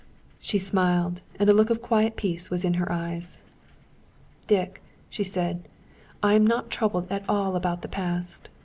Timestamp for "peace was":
2.15-2.65